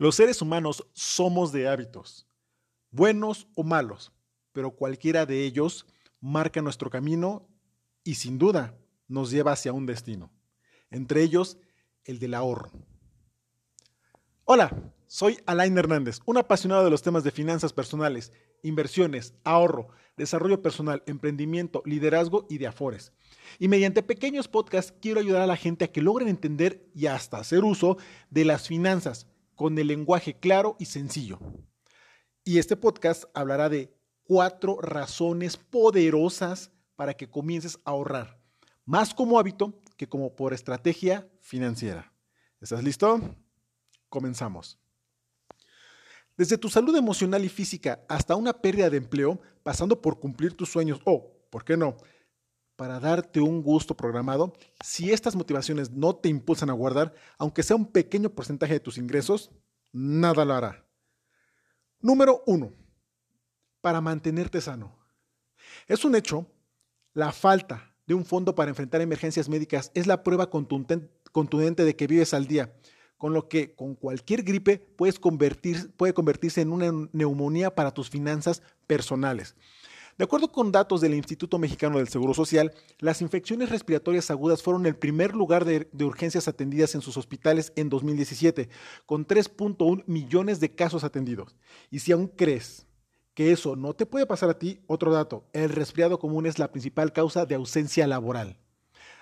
Los 0.00 0.14
seres 0.14 0.40
humanos 0.40 0.86
somos 0.92 1.50
de 1.50 1.66
hábitos, 1.66 2.28
buenos 2.92 3.48
o 3.56 3.64
malos, 3.64 4.12
pero 4.52 4.70
cualquiera 4.70 5.26
de 5.26 5.44
ellos 5.44 5.86
marca 6.20 6.62
nuestro 6.62 6.88
camino 6.88 7.48
y 8.04 8.14
sin 8.14 8.38
duda 8.38 8.78
nos 9.08 9.32
lleva 9.32 9.50
hacia 9.50 9.72
un 9.72 9.86
destino, 9.86 10.30
entre 10.92 11.24
ellos 11.24 11.58
el 12.04 12.20
del 12.20 12.34
ahorro. 12.34 12.70
Hola, 14.44 14.70
soy 15.08 15.40
Alain 15.46 15.76
Hernández, 15.76 16.20
un 16.26 16.38
apasionado 16.38 16.84
de 16.84 16.90
los 16.90 17.02
temas 17.02 17.24
de 17.24 17.32
finanzas 17.32 17.72
personales, 17.72 18.32
inversiones, 18.62 19.34
ahorro, 19.42 19.88
desarrollo 20.16 20.62
personal, 20.62 21.02
emprendimiento, 21.06 21.82
liderazgo 21.84 22.46
y 22.48 22.58
de 22.58 22.68
afores. 22.68 23.12
Y 23.58 23.66
mediante 23.66 24.04
pequeños 24.04 24.46
podcasts 24.46 24.94
quiero 25.02 25.18
ayudar 25.18 25.42
a 25.42 25.48
la 25.48 25.56
gente 25.56 25.86
a 25.86 25.92
que 25.92 26.02
logren 26.02 26.28
entender 26.28 26.88
y 26.94 27.06
hasta 27.06 27.38
hacer 27.38 27.64
uso 27.64 27.98
de 28.30 28.44
las 28.44 28.68
finanzas 28.68 29.26
con 29.58 29.76
el 29.76 29.88
lenguaje 29.88 30.38
claro 30.38 30.76
y 30.78 30.84
sencillo. 30.84 31.40
Y 32.44 32.58
este 32.58 32.76
podcast 32.76 33.24
hablará 33.34 33.68
de 33.68 33.92
cuatro 34.22 34.80
razones 34.80 35.56
poderosas 35.56 36.70
para 36.94 37.14
que 37.14 37.28
comiences 37.28 37.76
a 37.84 37.90
ahorrar, 37.90 38.40
más 38.84 39.12
como 39.12 39.36
hábito 39.36 39.82
que 39.96 40.08
como 40.08 40.36
por 40.36 40.54
estrategia 40.54 41.28
financiera. 41.40 42.12
¿Estás 42.60 42.84
listo? 42.84 43.20
Comenzamos. 44.08 44.78
Desde 46.36 46.56
tu 46.56 46.68
salud 46.68 46.94
emocional 46.94 47.44
y 47.44 47.48
física 47.48 48.04
hasta 48.08 48.36
una 48.36 48.52
pérdida 48.52 48.88
de 48.88 48.98
empleo, 48.98 49.40
pasando 49.64 50.00
por 50.00 50.20
cumplir 50.20 50.56
tus 50.56 50.68
sueños 50.68 51.00
o, 51.04 51.32
¿por 51.50 51.64
qué 51.64 51.76
no?, 51.76 51.96
para 52.78 53.00
darte 53.00 53.40
un 53.40 53.60
gusto 53.60 53.96
programado, 53.96 54.52
si 54.80 55.10
estas 55.10 55.34
motivaciones 55.34 55.90
no 55.90 56.14
te 56.14 56.28
impulsan 56.28 56.70
a 56.70 56.74
guardar, 56.74 57.12
aunque 57.36 57.64
sea 57.64 57.74
un 57.74 57.90
pequeño 57.90 58.30
porcentaje 58.30 58.74
de 58.74 58.78
tus 58.78 58.98
ingresos, 58.98 59.50
nada 59.90 60.44
lo 60.44 60.54
hará. 60.54 60.86
Número 61.98 62.44
uno, 62.46 62.72
para 63.80 64.00
mantenerte 64.00 64.60
sano. 64.60 64.96
Es 65.88 66.04
un 66.04 66.14
hecho, 66.14 66.46
la 67.14 67.32
falta 67.32 67.96
de 68.06 68.14
un 68.14 68.24
fondo 68.24 68.54
para 68.54 68.70
enfrentar 68.70 69.00
emergencias 69.00 69.48
médicas 69.48 69.90
es 69.94 70.06
la 70.06 70.22
prueba 70.22 70.48
contundente 70.48 71.84
de 71.84 71.96
que 71.96 72.06
vives 72.06 72.32
al 72.32 72.46
día 72.46 72.72
con 73.16 73.32
lo 73.32 73.48
que 73.48 73.74
con 73.74 73.96
cualquier 73.96 74.44
gripe 74.44 74.78
puedes 74.78 75.18
puede 75.18 76.14
convertirse 76.14 76.60
en 76.60 76.70
una 76.70 76.92
neumonía 77.10 77.74
para 77.74 77.92
tus 77.92 78.08
finanzas 78.08 78.62
personales. 78.86 79.56
De 80.18 80.24
acuerdo 80.24 80.50
con 80.50 80.72
datos 80.72 81.00
del 81.00 81.14
Instituto 81.14 81.60
Mexicano 81.60 81.98
del 81.98 82.08
Seguro 82.08 82.34
Social, 82.34 82.72
las 82.98 83.22
infecciones 83.22 83.70
respiratorias 83.70 84.32
agudas 84.32 84.64
fueron 84.64 84.84
el 84.86 84.96
primer 84.96 85.36
lugar 85.36 85.64
de, 85.64 85.88
urgencias 86.04 86.48
atendidas 86.48 86.96
en 86.96 87.02
sus 87.02 87.16
hospitales 87.16 87.72
en 87.76 87.88
2017, 87.88 88.68
con 89.06 89.28
3.1 89.28 90.02
millones 90.08 90.58
de 90.58 90.74
casos 90.74 91.04
atendidos. 91.04 91.54
Y 91.88 92.00
si 92.00 92.10
aún 92.10 92.26
crees 92.26 92.88
que 93.34 93.52
eso 93.52 93.76
no 93.76 93.94
te 93.94 94.06
puede 94.06 94.26
pasar 94.26 94.50
a 94.50 94.58
ti, 94.58 94.80
otro 94.88 95.12
dato, 95.12 95.44
el 95.52 95.68
resfriado 95.68 96.18
común 96.18 96.46
es 96.46 96.58
la 96.58 96.72
principal 96.72 97.12
causa 97.12 97.46
de 97.46 97.54
ausencia 97.54 98.04
laboral. 98.08 98.56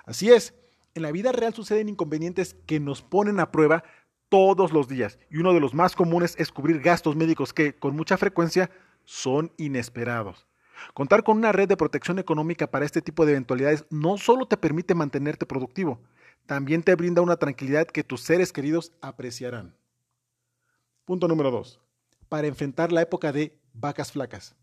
Así 0.07 0.31
es, 0.31 0.55
en 0.95 1.03
la 1.03 1.13
vida 1.13 1.31
real 1.31 1.53
suceden 1.53 1.91
inconvenientes 1.91 2.57
que 2.65 2.81
nos 2.81 3.03
ponen 3.03 3.39
a 3.39 3.53
prueba 3.53 3.85
todos 4.31 4.73
los 4.73 4.89
días 4.89 5.19
y 5.31 5.37
uno 5.37 5.53
de 5.53 5.61
los 5.61 5.75
más 5.75 5.95
comunes 5.95 6.37
es 6.39 6.51
cubrir 6.51 6.81
gastos 6.81 7.17
médicos 7.17 7.53
que 7.53 7.75
con 7.75 7.95
mucha 7.95 8.17
frecuencia 8.17 8.71
son 9.05 9.53
inesperados. 9.59 10.47
Contar 10.95 11.23
con 11.23 11.37
una 11.37 11.53
red 11.53 11.69
de 11.69 11.77
protección 11.77 12.19
económica 12.19 12.71
para 12.71 12.85
este 12.85 13.03
tipo 13.03 13.25
de 13.25 13.33
eventualidades 13.33 13.85
no 13.91 14.19
solo 14.19 14.47
te 14.47 14.57
permite 14.57 14.95
mantenerte 14.95 15.47
productivo, 15.47 16.01
también 16.47 16.83
te 16.83 16.95
brinda 16.95 17.23
una 17.23 17.37
tranquilidad 17.37 17.87
que 17.87 18.05
tus 18.05 18.23
seres 18.23 18.53
queridos 18.53 18.93
apreciarán. 19.01 19.77
Punto 21.05 21.29
número 21.29 21.51
2. 21.51 21.81
Para 22.29 22.47
enfrentar 22.47 22.93
la 22.93 23.03
época 23.03 23.33
de 23.33 23.59
vacas 23.73 24.13
flacas. 24.13 24.57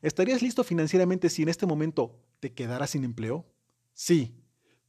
¿Estarías 0.00 0.42
listo 0.42 0.64
financieramente 0.64 1.30
si 1.30 1.42
en 1.42 1.48
este 1.48 1.66
momento 1.66 2.18
te 2.40 2.52
quedaras 2.52 2.90
sin 2.90 3.04
empleo? 3.04 3.46
Sí, 3.94 4.34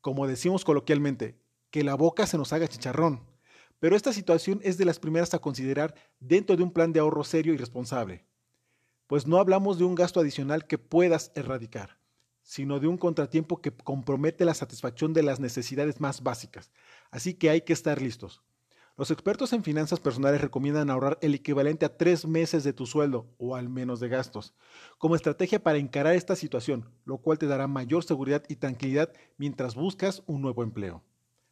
como 0.02 0.28
decimos 0.28 0.66
coloquialmente, 0.66 1.38
que 1.72 1.84
la 1.84 1.96
boca 1.96 2.28
se 2.28 2.38
nos 2.38 2.54
haga 2.54 2.68
chicharrón. 2.68 3.26
Pero 3.80 3.96
esta 3.96 4.14
situación 4.14 4.60
es 4.64 4.78
de 4.78 4.86
las 4.86 5.00
primeras 5.00 5.34
a 5.34 5.40
considerar 5.40 5.94
dentro 6.20 6.56
de 6.56 6.64
un 6.64 6.72
plan 6.72 6.94
de 6.94 7.00
ahorro 7.00 7.24
serio 7.24 7.54
y 7.54 7.58
responsable. 7.58 8.26
Pues 9.14 9.28
no 9.28 9.38
hablamos 9.38 9.78
de 9.78 9.84
un 9.84 9.94
gasto 9.94 10.22
adicional 10.22 10.66
que 10.66 10.80
puedas 10.80 11.32
erradicar, 11.36 12.00
sino 12.42 12.80
de 12.80 12.88
un 12.88 12.98
contratiempo 12.98 13.62
que 13.62 13.70
compromete 13.70 14.44
la 14.44 14.56
satisfacción 14.56 15.14
de 15.14 15.22
las 15.22 15.40
necesidades 15.40 16.02
más 16.02 16.24
básicas. 16.24 16.72
Así 17.12 17.36
que 17.36 17.52
hay 17.52 17.62
que 17.62 17.74
estar 17.74 18.02
listos. 18.02 18.42
Los 18.98 19.12
expertos 19.12 19.54
en 19.54 19.64
finanzas 19.64 20.00
personales 20.00 20.42
recomiendan 20.42 20.90
ahorrar 20.90 21.20
el 21.22 21.36
equivalente 21.36 21.86
a 21.86 21.96
tres 21.96 22.26
meses 22.26 22.64
de 22.64 22.74
tu 22.74 22.88
sueldo 22.88 23.28
o 23.38 23.56
al 23.56 23.70
menos 23.70 24.00
de 24.00 24.10
gastos, 24.10 24.56
como 24.98 25.16
estrategia 25.16 25.62
para 25.62 25.78
encarar 25.78 26.16
esta 26.16 26.36
situación, 26.36 26.90
lo 27.06 27.20
cual 27.20 27.38
te 27.38 27.46
dará 27.46 27.68
mayor 27.68 28.04
seguridad 28.04 28.42
y 28.50 28.56
tranquilidad 28.56 29.14
mientras 29.38 29.76
buscas 29.76 30.24
un 30.26 30.42
nuevo 30.42 30.64
empleo. 30.64 31.04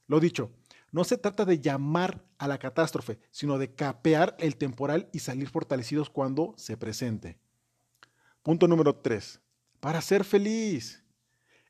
Lo 0.08 0.20
dicho, 0.20 0.50
no 0.92 1.04
se 1.04 1.20
trata 1.20 1.46
de 1.46 1.60
llamar 1.60 2.26
a 2.40 2.48
la 2.48 2.58
catástrofe, 2.58 3.20
sino 3.30 3.60
de 3.60 3.76
capear 3.76 4.36
el 4.40 4.56
temporal 4.56 5.10
y 5.14 5.20
salir 5.20 5.48
fortalecidos 5.48 6.10
cuando 6.10 6.56
se 6.58 6.76
presente. 6.76 7.38
Punto 8.44 8.68
número 8.68 8.96
3. 8.96 9.40
Para 9.80 10.02
ser 10.02 10.24
feliz. 10.24 11.04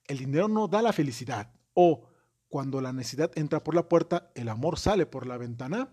El 0.08 0.20
dinero 0.20 0.48
no 0.48 0.68
da 0.68 0.82
la 0.82 0.94
felicidad 0.94 1.54
o 1.74 2.08
cuando 2.48 2.82
la 2.82 2.92
necesidad 2.94 3.32
entra 3.36 3.64
por 3.64 3.76
la 3.76 3.88
puerta, 3.88 4.32
el 4.36 4.50
amor 4.50 4.78
sale 4.78 5.06
por 5.06 5.26
la 5.26 5.38
ventana. 5.38 5.90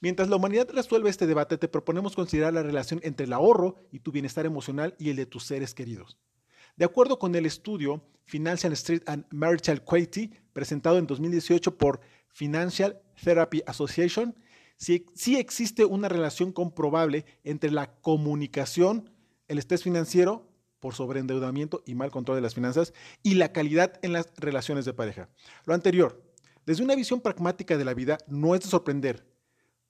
Mientras 0.00 0.28
la 0.28 0.36
humanidad 0.36 0.68
resuelve 0.72 1.10
este 1.10 1.26
debate, 1.26 1.58
te 1.58 1.68
proponemos 1.68 2.14
considerar 2.14 2.54
la 2.54 2.62
relación 2.62 3.00
entre 3.02 3.26
el 3.26 3.32
ahorro 3.32 3.76
y 3.90 4.00
tu 4.00 4.12
bienestar 4.12 4.46
emocional 4.46 4.94
y 4.98 5.10
el 5.10 5.16
de 5.16 5.26
tus 5.26 5.44
seres 5.44 5.74
queridos. 5.74 6.18
De 6.76 6.84
acuerdo 6.84 7.18
con 7.18 7.34
el 7.34 7.44
estudio 7.44 8.02
Financial 8.24 8.72
Street 8.72 9.02
and 9.06 9.26
Marital 9.30 9.84
Quality, 9.84 10.30
presentado 10.52 10.98
en 10.98 11.06
2018 11.06 11.76
por 11.76 12.00
Financial 12.28 13.00
Therapy 13.22 13.62
Association, 13.66 14.34
sí, 14.76 15.06
sí, 15.14 15.36
existe 15.36 15.84
una 15.84 16.08
relación 16.08 16.52
comprobable 16.52 17.26
entre 17.44 17.70
la 17.70 17.94
comunicación, 18.00 19.10
el 19.50 19.58
estrés 19.58 19.82
financiero 19.82 20.48
por 20.78 20.94
sobreendeudamiento 20.94 21.82
y 21.84 21.94
mal 21.94 22.10
control 22.10 22.36
de 22.36 22.42
las 22.42 22.54
finanzas 22.54 22.94
y 23.22 23.34
la 23.34 23.52
calidad 23.52 23.98
en 24.02 24.14
las 24.14 24.32
relaciones 24.38 24.86
de 24.86 24.94
pareja. 24.94 25.28
Lo 25.66 25.74
anterior, 25.74 26.22
desde 26.64 26.82
una 26.82 26.94
visión 26.94 27.20
pragmática 27.20 27.76
de 27.76 27.84
la 27.84 27.92
vida, 27.92 28.16
no 28.26 28.54
es 28.54 28.62
de 28.62 28.68
sorprender 28.68 29.30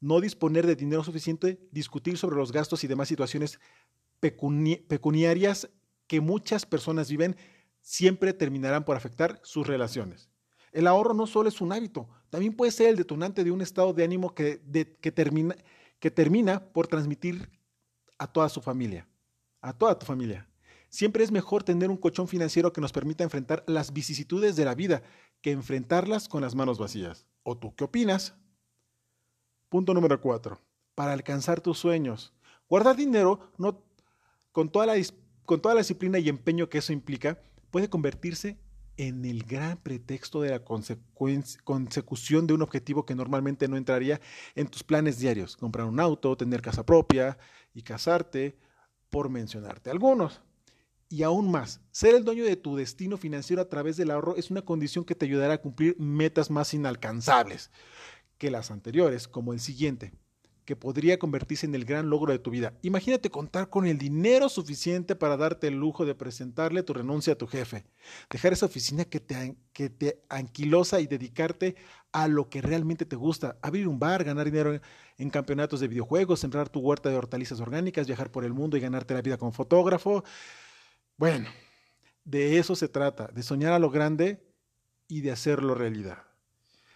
no 0.00 0.20
disponer 0.20 0.66
de 0.66 0.76
dinero 0.76 1.04
suficiente, 1.04 1.60
discutir 1.70 2.16
sobre 2.16 2.36
los 2.36 2.52
gastos 2.52 2.82
y 2.82 2.86
demás 2.86 3.08
situaciones 3.08 3.60
pecuniarias 4.18 5.70
que 6.06 6.20
muchas 6.20 6.66
personas 6.66 7.10
viven, 7.10 7.36
siempre 7.80 8.32
terminarán 8.32 8.84
por 8.84 8.96
afectar 8.96 9.40
sus 9.44 9.66
relaciones. 9.66 10.30
El 10.72 10.86
ahorro 10.86 11.14
no 11.14 11.26
solo 11.26 11.48
es 11.48 11.60
un 11.60 11.72
hábito, 11.72 12.08
también 12.30 12.54
puede 12.54 12.72
ser 12.72 12.88
el 12.88 12.96
detonante 12.96 13.44
de 13.44 13.50
un 13.50 13.60
estado 13.60 13.92
de 13.92 14.04
ánimo 14.04 14.34
que, 14.34 14.60
que, 15.00 15.12
termina, 15.12 15.56
que 15.98 16.10
termina 16.10 16.64
por 16.72 16.86
transmitir 16.86 17.50
a 18.18 18.26
toda 18.26 18.48
su 18.48 18.60
familia, 18.60 19.06
a 19.60 19.72
toda 19.72 19.98
tu 19.98 20.06
familia. 20.06 20.48
Siempre 20.88 21.22
es 21.22 21.30
mejor 21.30 21.62
tener 21.62 21.88
un 21.88 21.96
colchón 21.96 22.26
financiero 22.26 22.72
que 22.72 22.80
nos 22.80 22.92
permita 22.92 23.22
enfrentar 23.22 23.62
las 23.66 23.92
vicisitudes 23.92 24.56
de 24.56 24.64
la 24.64 24.74
vida 24.74 25.02
que 25.40 25.52
enfrentarlas 25.52 26.28
con 26.28 26.42
las 26.42 26.54
manos 26.54 26.78
vacías. 26.78 27.26
¿O 27.42 27.56
tú 27.56 27.74
qué 27.76 27.84
opinas? 27.84 28.34
Punto 29.68 29.94
número 29.94 30.20
4. 30.20 30.60
Para 30.96 31.12
alcanzar 31.12 31.60
tus 31.60 31.78
sueños. 31.78 32.34
Guardar 32.68 32.96
dinero 32.96 33.52
no, 33.56 33.84
con, 34.52 34.68
toda 34.68 34.86
la, 34.86 34.94
con 35.44 35.62
toda 35.62 35.74
la 35.74 35.80
disciplina 35.80 36.18
y 36.18 36.28
empeño 36.28 36.68
que 36.68 36.78
eso 36.78 36.92
implica 36.92 37.40
puede 37.70 37.88
convertirse 37.88 38.58
en 38.96 39.24
el 39.24 39.44
gran 39.44 39.78
pretexto 39.78 40.42
de 40.42 40.50
la 40.50 40.64
consecución 40.64 42.46
de 42.46 42.54
un 42.54 42.62
objetivo 42.62 43.06
que 43.06 43.14
normalmente 43.14 43.66
no 43.68 43.76
entraría 43.76 44.20
en 44.54 44.66
tus 44.66 44.82
planes 44.82 45.18
diarios. 45.18 45.56
Comprar 45.56 45.86
un 45.86 46.00
auto, 46.00 46.36
tener 46.36 46.60
casa 46.60 46.84
propia 46.84 47.38
y 47.72 47.82
casarte, 47.82 48.58
por 49.10 49.28
mencionarte 49.28 49.90
algunos. 49.90 50.40
Y 51.08 51.24
aún 51.24 51.50
más, 51.50 51.80
ser 51.90 52.14
el 52.14 52.24
dueño 52.24 52.44
de 52.44 52.56
tu 52.56 52.76
destino 52.76 53.16
financiero 53.16 53.60
a 53.60 53.68
través 53.68 53.96
del 53.96 54.12
ahorro 54.12 54.36
es 54.36 54.50
una 54.50 54.62
condición 54.62 55.04
que 55.04 55.16
te 55.16 55.26
ayudará 55.26 55.54
a 55.54 55.60
cumplir 55.60 55.98
metas 55.98 56.50
más 56.50 56.72
inalcanzables 56.72 57.70
que 58.38 58.50
las 58.50 58.70
anteriores, 58.70 59.26
como 59.26 59.52
el 59.52 59.60
siguiente, 59.60 60.12
que 60.64 60.76
podría 60.76 61.18
convertirse 61.18 61.66
en 61.66 61.74
el 61.74 61.84
gran 61.84 62.10
logro 62.10 62.32
de 62.32 62.38
tu 62.38 62.50
vida. 62.50 62.74
Imagínate 62.82 63.30
contar 63.30 63.68
con 63.68 63.86
el 63.86 63.98
dinero 63.98 64.48
suficiente 64.48 65.16
para 65.16 65.36
darte 65.36 65.68
el 65.68 65.74
lujo 65.74 66.04
de 66.04 66.14
presentarle 66.14 66.82
tu 66.82 66.92
renuncia 66.92 67.32
a 67.32 67.36
tu 67.36 67.46
jefe, 67.46 67.84
dejar 68.30 68.52
esa 68.52 68.66
oficina 68.66 69.04
que 69.04 69.20
te, 69.20 69.56
que 69.72 69.90
te 69.90 70.22
anquilosa 70.28 71.00
y 71.00 71.06
dedicarte 71.06 71.76
a 72.12 72.28
lo 72.28 72.48
que 72.48 72.62
realmente 72.62 73.04
te 73.04 73.16
gusta, 73.16 73.58
abrir 73.62 73.88
un 73.88 73.98
bar, 73.98 74.24
ganar 74.24 74.46
dinero 74.46 74.74
en, 74.74 74.82
en 75.18 75.30
campeonatos 75.30 75.80
de 75.80 75.88
videojuegos, 75.88 76.40
sembrar 76.40 76.68
tu 76.68 76.80
huerta 76.80 77.08
de 77.08 77.16
hortalizas 77.16 77.60
orgánicas, 77.60 78.06
viajar 78.06 78.30
por 78.30 78.44
el 78.44 78.52
mundo 78.52 78.76
y 78.76 78.80
ganarte 78.80 79.14
la 79.14 79.22
vida 79.22 79.36
como 79.36 79.52
fotógrafo, 79.52 80.24
bueno, 81.16 81.48
de 82.24 82.58
eso 82.58 82.74
se 82.74 82.88
trata, 82.88 83.28
de 83.28 83.42
soñar 83.42 83.72
a 83.72 83.78
lo 83.78 83.90
grande 83.90 84.42
y 85.06 85.20
de 85.20 85.32
hacerlo 85.32 85.74
realidad. 85.74 86.29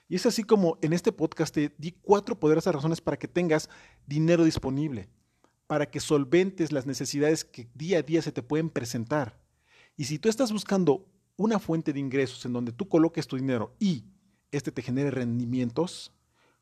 Y 0.09 0.17
es 0.17 0.27
así 0.27 0.45
como 0.45 0.79
en 0.83 0.93
este 0.93 1.12
podcast 1.12 1.55
te 1.55 1.75
di 1.79 1.93
cuatro 1.93 2.39
poderosas 2.39 2.75
razones 2.75 3.01
para 3.01 3.19
que 3.19 3.29
tengas 3.29 3.71
dinero 4.06 4.45
disponible, 4.45 5.09
para 5.67 5.91
que 5.91 6.01
solventes 6.01 6.73
las 6.73 6.87
necesidades 6.87 7.45
que 7.45 7.69
día 7.75 7.99
a 7.99 8.03
día 8.03 8.21
se 8.21 8.33
te 8.33 8.43
pueden 8.43 8.69
presentar. 8.69 9.41
Y 9.97 10.05
si 10.05 10.19
tú 10.19 10.29
estás 10.29 10.53
buscando 10.53 11.06
una 11.37 11.59
fuente 11.59 11.93
de 11.93 12.01
ingresos 12.01 12.45
en 12.45 12.53
donde 12.53 12.73
tú 12.73 12.89
coloques 12.89 13.27
tu 13.27 13.37
dinero 13.37 13.75
y 13.79 14.05
este 14.53 14.71
te 14.71 14.83
genere 14.83 15.11
rendimientos, 15.11 16.12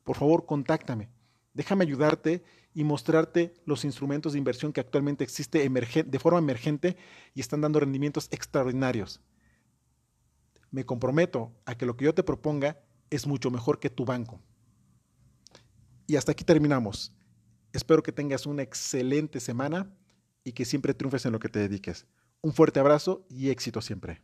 por 0.03 0.15
favor 0.15 0.45
contáctame. 0.45 1.09
Déjame 1.53 1.83
ayudarte 1.83 2.43
y 2.73 2.83
mostrarte 2.83 3.53
los 3.65 3.85
instrumentos 3.85 4.33
de 4.33 4.39
inversión 4.39 4.73
que 4.73 4.81
actualmente 4.81 5.23
existe 5.23 5.69
de 5.69 6.19
forma 6.19 6.39
emergente 6.39 6.97
y 7.35 7.41
están 7.41 7.61
dando 7.61 7.79
rendimientos 7.79 8.27
extraordinarios. 8.31 9.21
Me 10.71 10.85
comprometo 10.85 11.51
a 11.65 11.75
que 11.75 11.85
lo 11.85 11.95
que 11.95 12.05
yo 12.05 12.15
te 12.15 12.23
proponga 12.23 12.79
es 13.15 13.27
mucho 13.27 13.51
mejor 13.51 13.79
que 13.79 13.89
tu 13.89 14.05
banco. 14.05 14.39
Y 16.07 16.15
hasta 16.15 16.31
aquí 16.31 16.43
terminamos. 16.43 17.13
Espero 17.71 18.03
que 18.03 18.11
tengas 18.11 18.45
una 18.45 18.61
excelente 18.63 19.39
semana 19.39 19.91
y 20.43 20.51
que 20.51 20.65
siempre 20.65 20.93
triunfes 20.93 21.25
en 21.25 21.31
lo 21.31 21.39
que 21.39 21.49
te 21.49 21.59
dediques. 21.59 22.05
Un 22.41 22.53
fuerte 22.53 22.79
abrazo 22.79 23.25
y 23.29 23.49
éxito 23.49 23.81
siempre. 23.81 24.21